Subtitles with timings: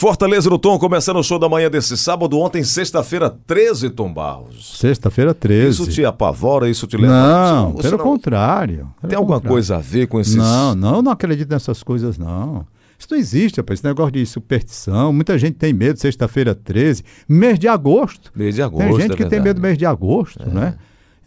[0.00, 4.78] Fortaleza no Tom, começando o show da manhã desse sábado, ontem, sexta-feira, 13, Tom Barros.
[4.78, 5.82] Sexta-feira 13.
[5.82, 7.12] Isso te apavora, isso te leva...
[7.12, 8.88] Não, pelo não- contrário.
[8.98, 9.54] pelo Tem alguma contrário.
[9.56, 10.36] coisa a ver com esses...
[10.36, 12.66] Não, não, eu não acredito nessas coisas, não.
[12.98, 13.78] Isso não existe, rapaz.
[13.78, 15.12] Esse negócio de superstição.
[15.12, 18.32] Muita gente tem medo, sexta-feira 13, mês de agosto.
[18.34, 19.44] Mês de agosto, Tem gente é que tem verdade.
[19.48, 20.76] medo do mês de agosto, né?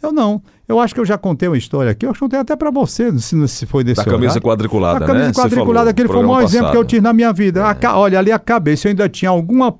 [0.04, 0.42] Eu não.
[0.68, 2.06] Eu acho que eu já contei uma história aqui.
[2.06, 4.42] Eu acho que contei até pra você, se, se foi desse Da camisa horário.
[4.42, 5.32] quadriculada, Da camisa né?
[5.34, 6.86] Quadriculada, aquele foi o maior programa exemplo que eu passado.
[6.86, 6.88] É.
[6.90, 7.66] tive na minha vida.
[7.66, 8.76] A ca- olha, ali acabei.
[8.76, 9.74] Se eu ainda tinha alguma,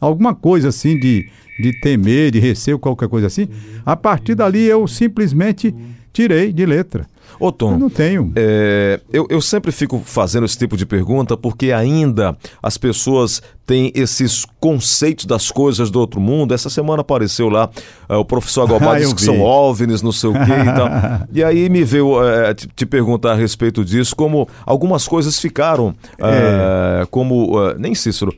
[0.00, 1.28] alguma coisa assim de,
[1.60, 3.48] de temer, de receio, qualquer coisa assim,
[3.86, 5.74] a partir dali eu simplesmente
[6.12, 7.06] tirei de letra.
[7.38, 8.32] Ô, Tom, Eu não tenho.
[8.36, 13.90] É, eu, eu sempre fico fazendo esse tipo de pergunta porque ainda as pessoas têm
[13.94, 16.54] esses conceitos das coisas do outro mundo.
[16.54, 17.70] Essa semana apareceu lá
[18.08, 19.26] é, o professor Agobá Ah, disse que vi.
[19.26, 20.88] são OVNIs, não sei o quê e tal.
[21.32, 25.94] E aí me veio é, te, te perguntar a respeito disso, como algumas coisas ficaram,
[26.18, 28.32] é, como, é, nem Cícero,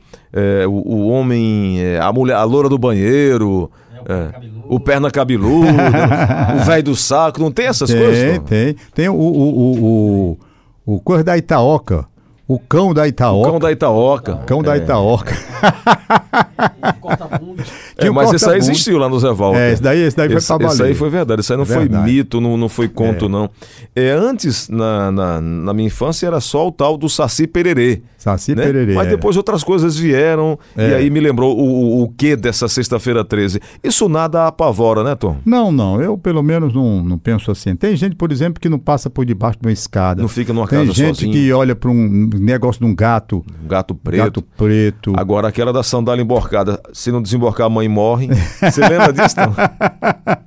[0.67, 3.69] o, o homem, a mulher, a loura do banheiro...
[4.07, 4.29] é,
[4.69, 5.67] o perna cabeludo,
[6.61, 8.39] o velho do saco, não tem essas coisas?
[8.39, 8.75] Tem, tem.
[8.93, 10.37] Tem o, o, o,
[10.85, 12.05] o, o coisa da Itaoca.
[12.47, 13.49] O cão da O Itaoca.
[13.49, 14.35] cão da Itaoca.
[14.45, 14.77] Cão da É.
[14.77, 15.35] Itaoca.
[17.97, 19.59] É, mas esse aí existiu lá no Zé Walter.
[19.59, 21.41] É, esse daí- esse daí foi esse, esse aí foi verdade.
[21.41, 22.03] Isso aí não foi Verdade.
[22.11, 23.29] mito, não, não foi conto, É.
[23.29, 23.49] não.
[23.95, 28.01] É, antes, na, na, na minha infância, era só o tal do Saci Pererê.
[28.17, 28.63] Saci né?
[28.63, 28.93] Pererê.
[28.93, 29.09] Mas é.
[29.11, 30.95] depois outras coisas vieram e É.
[30.95, 33.59] aí me lembrou o, o, o que dessa sexta-feira 13.
[33.83, 35.37] Isso nada apavora, né, Tom?
[35.45, 36.01] Não, não.
[36.01, 37.75] Eu pelo menos não, não penso assim.
[37.75, 40.21] Tem gente, por exemplo, que não passa por debaixo de uma escada.
[40.21, 41.31] Não fica numa Tem casa gente sozinho.
[41.33, 43.43] que olha para um negócio de um gato.
[43.63, 44.23] Um gato preto.
[44.23, 45.13] Gato preto.
[45.15, 48.27] Agora, aquela da sandália emborcada, se não desemborcar, a mãe morre.
[48.61, 49.35] Você lembra disso?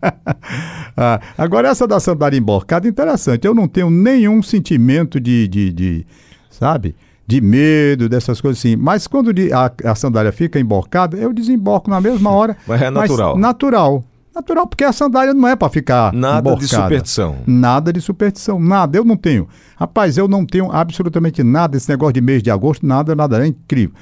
[0.96, 3.46] Ah, agora, essa da sandália emborcada, interessante.
[3.46, 6.06] Eu não tenho nenhum sentimento de, de, de,
[6.50, 6.94] sabe,
[7.27, 8.77] de medo, dessas coisas assim.
[8.77, 12.56] Mas quando de- a, a sandália fica emborcada, eu desemborco na mesma hora.
[12.66, 13.38] Mas é natural.
[13.38, 14.05] natural.
[14.34, 16.83] Natural, porque a sandália não é para ficar Nada de emborcada.
[16.83, 17.36] superstição.
[17.46, 18.98] Nada de superstição, nada.
[18.98, 19.48] Eu não tenho.
[19.77, 23.42] Rapaz, eu não tenho absolutamente nada desse negócio de mês de agosto, nada, nada.
[23.42, 23.95] É incrível.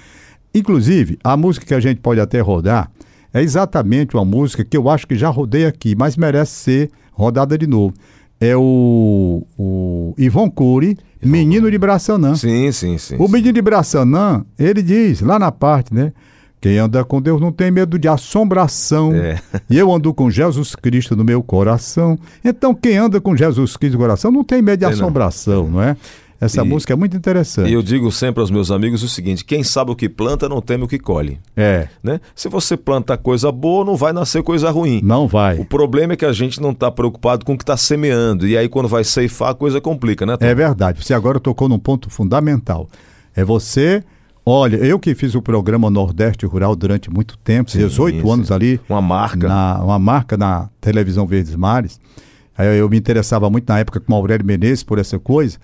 [0.55, 2.91] Inclusive, a música que a gente pode até rodar
[3.39, 7.57] é exatamente uma música que eu acho que já rodei aqui, mas merece ser rodada
[7.57, 7.95] de novo.
[8.41, 12.35] É o, o Ivon Cury, Menino de Braçanã.
[12.37, 13.17] Sim, sim, sim.
[13.19, 16.13] O menino de Braçanã, ele diz lá na parte, né?
[16.61, 19.15] Quem anda com Deus não tem medo de assombração.
[19.15, 19.41] É.
[19.71, 22.19] E eu ando com Jesus Cristo no meu coração.
[22.45, 25.05] Então, quem anda com Jesus Cristo no coração não tem medo de Tem não.
[25.05, 25.97] assombração, não é?
[26.41, 27.69] Essa E- música é muito interessante.
[27.69, 30.61] E eu digo sempre aos meus amigos o seguinte: quem sabe o que planta não
[30.61, 31.41] teme o que colhe.
[31.57, 32.21] É, Né?
[32.35, 35.01] Se você planta coisa boa, não vai nascer coisa ruim.
[35.03, 35.59] não vai.
[35.59, 38.47] O problema é que a gente não está preocupado com o que está semeando.
[38.47, 40.37] E aí, quando vai ceifar, a coisa complica, né?
[40.37, 40.47] Tom?
[40.47, 41.05] É verdade.
[41.05, 42.89] Você agora tocou num ponto fundamental.
[43.35, 44.05] É você.
[44.47, 48.33] Olha, eu que fiz o programa Nordeste Rural durante muito tempo, 18 sim.
[48.33, 48.81] anos ali.
[48.89, 49.47] Uma marca.
[49.49, 52.01] na- uma marca na televisão Verdes Mares.
[52.57, 55.59] Aí eu me interessava muito na época com o Aurélio Menezes por essa coisa.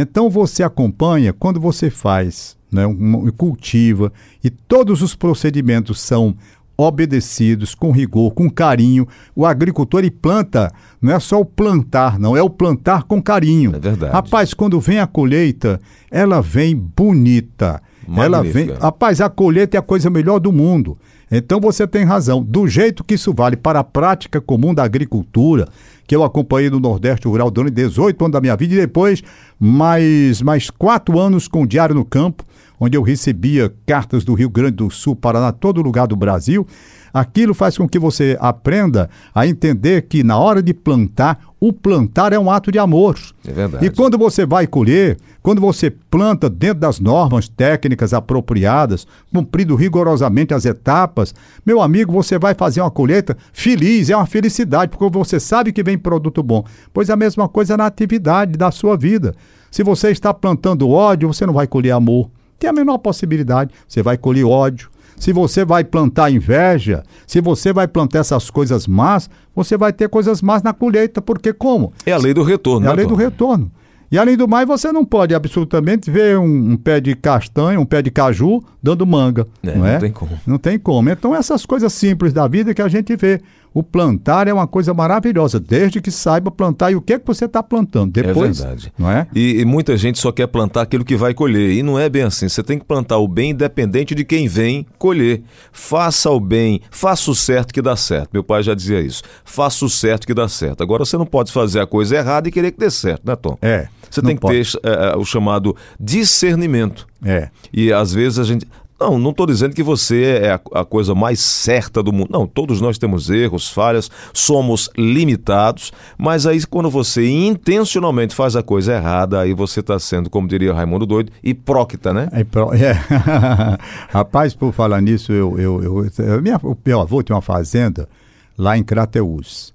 [0.00, 4.12] Então você acompanha quando você faz, né, um, cultiva
[4.44, 6.36] e todos os procedimentos são
[6.76, 9.08] obedecidos com rigor, com carinho.
[9.34, 10.72] O agricultor ele planta,
[11.02, 13.74] não é só o plantar, não é o plantar com carinho.
[13.74, 14.12] É verdade.
[14.12, 17.82] Rapaz, quando vem a colheita, ela vem bonita.
[18.16, 18.78] Ela vem, Magnífica.
[18.80, 20.96] Rapaz, a colheita é a coisa melhor do mundo.
[21.30, 22.42] Então você tem razão.
[22.42, 25.68] Do jeito que isso vale para a prática comum da agricultura,
[26.06, 29.22] que eu acompanhei no Nordeste Rural durante 18 anos da minha vida, e depois
[29.58, 32.44] mais, mais quatro anos com o Diário no Campo,
[32.80, 36.66] onde eu recebia cartas do Rio Grande do Sul, Paraná, todo lugar do Brasil.
[37.12, 42.32] Aquilo faz com que você aprenda a entender que na hora de plantar, o plantar
[42.32, 43.18] é um ato de amor.
[43.46, 43.84] É verdade.
[43.84, 50.54] E quando você vai colher, quando você planta dentro das normas técnicas apropriadas, cumprindo rigorosamente
[50.54, 55.40] as etapas, meu amigo, você vai fazer uma colheita feliz, é uma felicidade, porque você
[55.40, 56.64] sabe que vem produto bom.
[56.92, 59.34] Pois a mesma coisa na atividade da sua vida.
[59.70, 62.30] Se você está plantando ódio, você não vai colher amor.
[62.58, 64.90] Tem a menor possibilidade, você vai colher ódio.
[65.18, 70.08] Se você vai plantar inveja, se você vai plantar essas coisas más, você vai ter
[70.08, 71.92] coisas más na colheita, porque como?
[72.06, 72.92] É a lei do retorno, É né?
[72.92, 73.10] a lei Tom?
[73.12, 73.70] do retorno.
[74.10, 77.84] E além do mais, você não pode absolutamente ver um, um pé de castanha, um
[77.84, 79.46] pé de caju dando manga.
[79.62, 79.98] É, não, não é?
[79.98, 80.40] tem como.
[80.46, 81.10] Não tem como.
[81.10, 83.38] Então, essas coisas simples da vida que a gente vê.
[83.78, 87.24] O plantar é uma coisa maravilhosa, desde que saiba plantar e o que, é que
[87.24, 88.10] você está plantando.
[88.10, 88.92] Depois, é verdade.
[88.98, 89.28] Não é?
[89.32, 91.70] E, e muita gente só quer plantar aquilo que vai colher.
[91.70, 92.48] E não é bem assim.
[92.48, 95.44] Você tem que plantar o bem independente de quem vem colher.
[95.70, 98.30] Faça o bem, faça o certo que dá certo.
[98.32, 99.22] Meu pai já dizia isso.
[99.44, 100.82] Faça o certo que dá certo.
[100.82, 103.56] Agora você não pode fazer a coisa errada e querer que dê certo, né, Tom?
[103.62, 103.86] É.
[104.10, 104.72] Você tem que pode.
[104.72, 107.06] ter eh, o chamado discernimento.
[107.24, 107.48] É.
[107.72, 108.66] E às vezes a gente.
[109.00, 112.30] Não, não estou dizendo que você é a, a, coisa mais certa do mundo.
[112.32, 118.62] Não, todos nós temos erros, falhas, somos limitados, mas aí quando você intencionalmente faz a
[118.62, 122.28] coisa errada, aí você está sendo, como diria Raimundo Doido, hipócrita, né?
[122.32, 122.92] É, é.
[124.10, 128.08] Rapaz, por falar nisso, eu, eu, eu, eu minha, o meu avô tinha uma fazenda
[128.56, 129.72] lá em Crateús,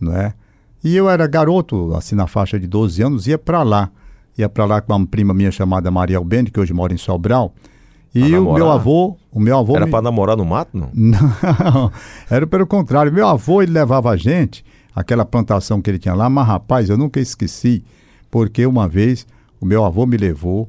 [0.00, 0.32] não é?
[0.82, 3.90] E eu era garoto, assim, na faixa de 12 anos, ia para lá.
[4.36, 7.54] Ia para lá com uma prima minha chamada Maria Albene, que hoje mora em Sobral.
[8.14, 9.90] E o meu avô, o meu avô Era me...
[9.90, 10.88] para namorar no mato, não?
[10.94, 11.92] Não,
[12.30, 13.12] era pelo contrário.
[13.12, 14.64] Meu avô, ele levava a gente,
[14.94, 17.84] aquela plantação que ele tinha lá, mas rapaz, eu nunca esqueci,
[18.30, 19.26] porque uma vez
[19.60, 20.68] o meu avô me levou,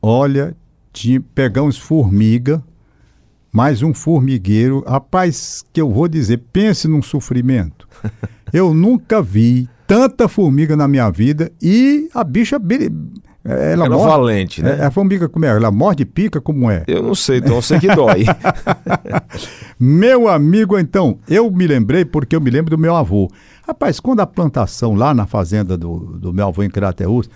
[0.00, 0.56] olha,
[0.92, 2.62] tinha, pegamos formiga,
[3.52, 7.88] mais um formigueiro, rapaz, que eu vou dizer, pense num sofrimento.
[8.52, 12.58] Eu nunca vi tanta formiga na minha vida e a bicha
[13.48, 14.78] ela Era morde, valente, né?
[14.80, 15.48] É, a formiga como é?
[15.48, 16.84] Ela morde e pica como é?
[16.86, 18.24] Eu não sei, então eu sei que dói.
[19.78, 23.30] meu amigo, então, eu me lembrei porque eu me lembro do meu avô.
[23.66, 27.28] Rapaz, quando a plantação lá na fazenda do, do meu avô em Crateús,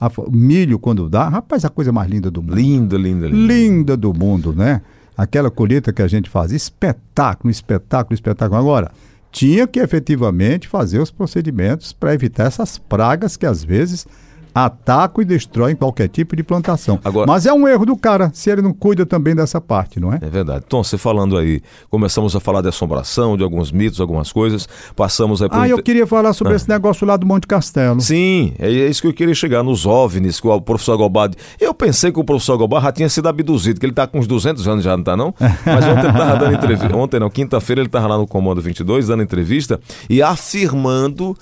[0.00, 2.54] a, milho quando dá, rapaz, a coisa mais linda do mundo.
[2.54, 3.52] Linda, linda, linda.
[3.52, 4.82] Linda do mundo, né?
[5.16, 8.58] Aquela colheita que a gente faz, espetáculo, espetáculo, espetáculo.
[8.58, 8.90] Agora,
[9.30, 14.06] tinha que efetivamente fazer os procedimentos para evitar essas pragas que às vezes
[14.54, 16.98] atacam e destroem qualquer tipo de plantação.
[17.04, 20.12] Agora, Mas é um erro do cara, se ele não cuida também dessa parte, não
[20.12, 20.18] é?
[20.20, 20.64] É verdade.
[20.66, 21.60] Então, você falando aí,
[21.90, 25.58] começamos a falar de assombração, de alguns mitos, algumas coisas, passamos aí por...
[25.58, 26.56] Ah, eu queria falar sobre ah.
[26.56, 28.00] esse negócio lá do Monte Castelo.
[28.00, 31.36] Sim, é, é isso que eu queria chegar, nos OVNIs, com o professor Gobard.
[31.60, 34.26] Eu pensei que o professor Gobard já tinha sido abduzido, que ele está com uns
[34.26, 35.34] 200 anos já, não está não?
[35.40, 39.08] Mas ontem ele estava dando entrevista, ontem não, quinta-feira ele estava lá no Comando 22,
[39.08, 41.36] dando entrevista e afirmando,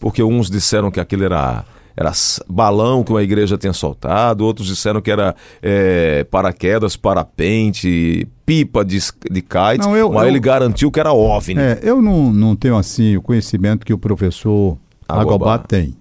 [0.00, 1.64] porque uns disseram que aquilo era
[1.96, 2.12] era
[2.46, 8.98] balão que uma igreja tinha soltado, outros disseram que era é, paraquedas, parapente, pipa de,
[9.30, 11.58] de kites, não, eu, mas eu, ele garantiu que era OVNI.
[11.58, 14.76] É, eu não, não tenho assim o conhecimento que o professor
[15.08, 15.96] Agobá tem.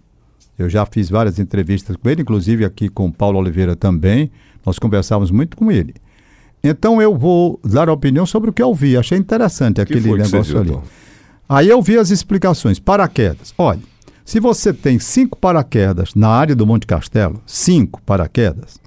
[0.60, 4.32] Eu já fiz várias entrevistas com ele, inclusive aqui com o Paulo Oliveira também.
[4.66, 5.96] Nós conversávamos muito com ele.
[6.64, 8.98] Então eu vou dar opinião sobre o que eu vi.
[8.98, 10.78] Achei interessante aquele negócio ali.
[11.48, 12.80] Aí eu vi as explicações.
[12.80, 13.54] Paraquedas.
[13.58, 13.82] Olha,
[14.26, 18.80] se você tem cinco paraquedas na área do Monte Castelo, cinco paraquedas,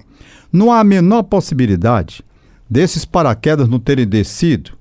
[0.51, 2.21] não há a menor possibilidade
[2.69, 4.71] desses paraquedas não terem descido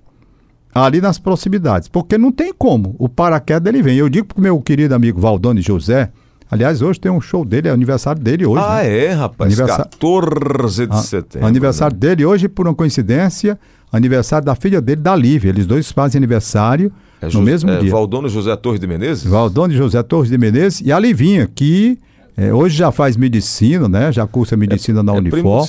[0.74, 2.96] ali nas proximidades, porque não tem como.
[2.98, 3.96] O paraquedas ele vem.
[3.96, 6.10] Eu digo para o meu querido amigo Valdone José,
[6.50, 8.64] aliás, hoje tem um show dele, é aniversário dele hoje.
[8.66, 8.96] Ah, né?
[8.96, 9.84] é, rapaz, Aniversa...
[9.84, 11.46] 14 de setembro.
[11.46, 12.00] Aniversário né?
[12.00, 13.58] dele hoje, por uma coincidência,
[13.92, 15.50] aniversário da filha dele, da Lívia.
[15.50, 17.90] Eles dois fazem aniversário é, no mesmo é, dia.
[17.90, 19.24] Valdono José Torres de Menezes?
[19.24, 21.98] Valdono José Torres de Menezes e a Livinha, que
[22.36, 24.12] é, hoje já faz medicina, né?
[24.12, 25.66] Já cursa medicina é, na é Unifor.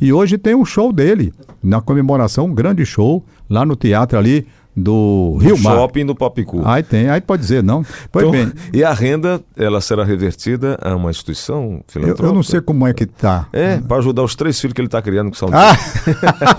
[0.00, 1.32] E hoje tem um show dele,
[1.62, 5.76] na comemoração, um grande show, lá no teatro ali do Rio Mar.
[5.76, 6.62] shopping do Papicu.
[6.64, 7.84] Aí tem, aí pode dizer, não.
[8.10, 8.52] Pois então, bem.
[8.72, 12.24] E a renda, ela será revertida a uma instituição filantrópica?
[12.24, 13.48] Eu, eu não sei como é que está.
[13.52, 15.76] É, para ajudar os três filhos que ele está criando, que são ah!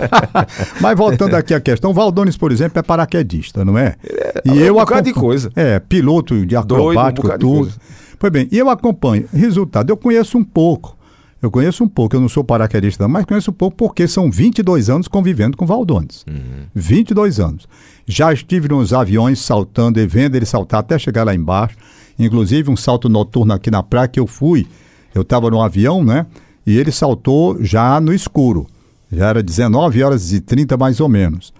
[0.80, 3.96] Mas voltando aqui à questão, Valdones, por exemplo, é paraquedista, não é?
[4.04, 5.50] é e é eu um bocado de coisa.
[5.56, 7.72] É, piloto de acrobático, Doido, um tudo.
[8.18, 9.26] Pois bem, e eu acompanho.
[9.32, 10.96] Resultado, eu conheço um pouco.
[11.44, 14.88] Eu conheço um pouco, eu não sou paraquedista, mas conheço um pouco porque são 22
[14.88, 16.24] anos convivendo com Valdones.
[16.26, 16.64] Uhum.
[16.74, 17.68] 22 anos.
[18.06, 21.76] Já estive nos aviões saltando e vendo ele saltar até chegar lá embaixo.
[22.18, 24.66] Inclusive um salto noturno aqui na praia que eu fui.
[25.14, 26.24] Eu estava no avião, né?
[26.66, 28.66] E ele saltou já no escuro.
[29.12, 31.52] Já era 19 horas e 30 mais ou menos.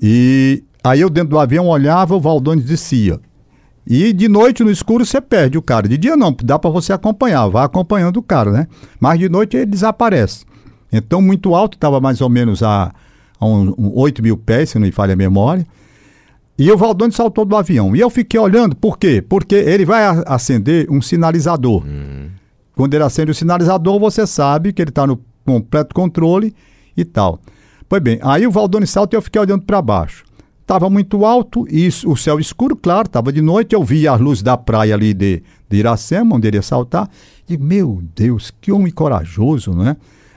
[0.00, 3.18] E aí eu dentro do avião olhava, o Valdones descia.
[3.86, 5.88] E de noite no escuro você perde o cara.
[5.88, 8.66] De dia não, dá para você acompanhar, vai acompanhando o cara, né?
[8.98, 10.44] Mas de noite ele desaparece.
[10.90, 12.94] Então, muito alto, estava mais ou menos a,
[13.38, 15.66] a um, um 8 mil pés, se não me falha a memória.
[16.56, 17.96] E o Valdone saltou do avião.
[17.96, 19.20] E eu fiquei olhando, por quê?
[19.20, 21.84] Porque ele vai acender um sinalizador.
[21.84, 22.28] Uhum.
[22.76, 26.54] Quando ele acende o sinalizador, você sabe que ele está no completo controle
[26.96, 27.40] e tal.
[27.88, 30.24] Pois bem, aí o Valdone salta e eu fiquei olhando para baixo.
[30.64, 33.74] Estava muito alto e o céu escuro, claro, estava de noite.
[33.74, 37.06] Eu via as luzes da praia ali de, de Iracema, onde ele ia saltar.
[37.46, 39.94] E, meu Deus, que homem corajoso, né?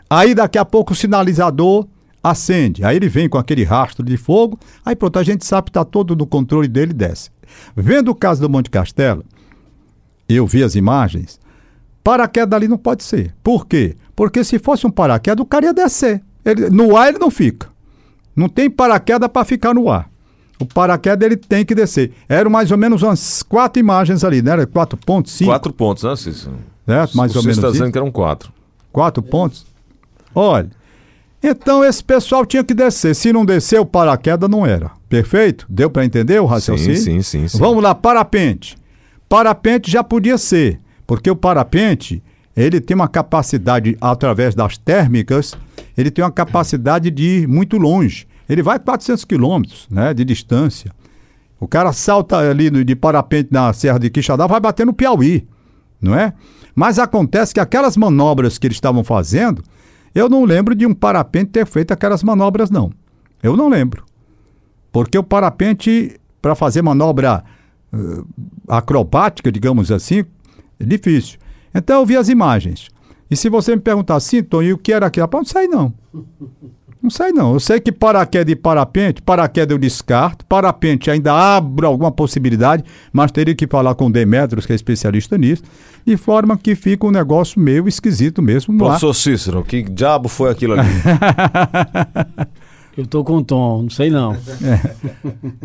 [0.09, 1.87] Aí daqui a pouco o sinalizador
[2.21, 2.83] acende.
[2.83, 4.59] Aí ele vem com aquele rastro de fogo.
[4.85, 7.29] Aí pronto, a gente sabe que está todo no controle dele e desce.
[7.73, 9.23] Vendo o caso do Monte Castelo,
[10.27, 11.39] eu vi as imagens.
[12.03, 13.33] Paraquedas ali não pode ser.
[13.41, 13.95] Por quê?
[14.13, 16.21] Porque se fosse um paraquedas, o cara ia descer.
[16.43, 17.69] Ele, no ar ele não fica.
[18.35, 20.16] Não tem paraquedas para ficar no ar.
[20.59, 22.11] O paraquedas ele tem que descer.
[22.27, 24.51] Eram mais ou menos umas quatro imagens ali, né?
[24.51, 25.51] Era quatro pontos, cinco.
[25.51, 26.55] Quatro pontos, né, Cícero?
[26.87, 27.43] É, mais ou menos.
[27.43, 28.51] Você está dizendo que eram quatro.
[28.91, 29.65] Quatro pontos?
[30.33, 30.69] Olha,
[31.43, 33.15] Então esse pessoal tinha que descer.
[33.15, 34.91] Se não descer, o paraquedas não era.
[35.07, 35.65] Perfeito?
[35.69, 36.97] Deu para entender o raciocínio?
[36.97, 37.57] Sim, sim, sim, sim.
[37.59, 38.75] Vamos lá, parapente.
[39.29, 42.23] Parapente já podia ser, porque o parapente,
[42.55, 45.53] ele tem uma capacidade, através das térmicas,
[45.97, 48.25] ele tem uma capacidade de ir muito longe.
[48.49, 50.91] Ele vai 400 quilômetros né, de distância.
[51.59, 55.47] O cara salta ali de parapente na Serra de Quixadá, vai bater no Piauí,
[56.01, 56.33] não é?
[56.75, 59.63] Mas acontece que aquelas manobras que eles estavam fazendo,
[60.13, 62.91] eu não lembro de um parapente ter feito aquelas manobras, não.
[63.41, 64.05] Eu não lembro.
[64.91, 67.43] Porque o parapente, para fazer manobra
[67.91, 68.27] uh,
[68.67, 70.23] acrobática, digamos assim,
[70.79, 71.39] é difícil.
[71.73, 72.89] Então eu vi as imagens.
[73.29, 75.27] E se você me perguntar assim, Tony, o que era aquilo?
[75.31, 75.93] Não sei não.
[77.01, 77.53] Não sei não.
[77.53, 83.31] Eu sei que paraquedas e parapente, paraquedas eu descarto, parapente ainda abre alguma possibilidade, mas
[83.31, 85.63] teria que falar com o Demetros, que é especialista nisso,
[86.05, 88.77] de forma que fica um negócio meio esquisito mesmo.
[88.77, 90.89] Professor Cícero, que diabo foi aquilo ali?
[92.97, 94.33] Eu tô com o Tom, não sei não.
[94.33, 94.91] É.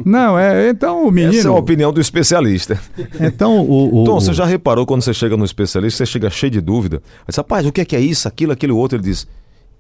[0.04, 1.34] Não, é, então o menino...
[1.38, 2.78] Essa é a opinião do especialista.
[3.20, 4.02] Então o...
[4.02, 7.02] o Tom, você já reparou quando você chega no especialista, você chega cheio de dúvida.
[7.26, 8.98] Mas, rapaz, o que é, que é isso, aquilo, aquilo outro?
[8.98, 9.26] Ele diz,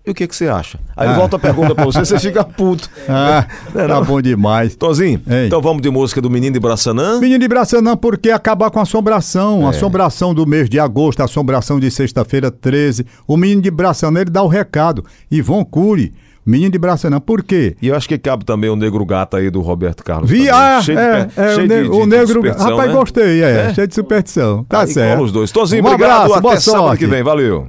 [0.04, 0.80] e o que, que você acha?
[0.96, 1.12] Aí Ah.
[1.12, 2.88] volta a pergunta pra você, você fica puto.
[3.08, 4.04] Ah, Não é tá não?
[4.04, 4.74] bom demais.
[4.74, 5.46] Tonzinho, Ei.
[5.46, 7.20] então vamos de música do Menino de Braçanã?
[7.20, 9.62] Menino de Braçanã, porque acabar com a assombração.
[9.62, 9.66] É.
[9.66, 13.04] A assombração do mês de agosto, a assombração de sexta-feira 13.
[13.28, 15.04] O menino de Braçanã, ele dá o recado.
[15.30, 16.12] Ivon Cury,
[16.44, 17.20] menino de Braçanã.
[17.20, 17.76] Por quê?
[17.80, 20.30] E eu acho que cabe também o Negro Gato aí do Roberto Carlos.
[20.30, 22.26] Vi, ah, Cheio de é, pe- é, o, cheio ne- de- o de negro.
[22.28, 22.94] superstição, Rapaz, né?
[22.96, 23.74] gostei, é, É?
[23.74, 24.64] Cheio de superstição.
[24.68, 25.22] Tá Aí certo.
[25.22, 25.50] os dois.
[25.52, 26.22] Tozinho, Um obrigado.
[26.24, 26.98] abraço, boa Até sábado sorte.
[27.00, 27.22] que vem.
[27.22, 27.66] Valeu.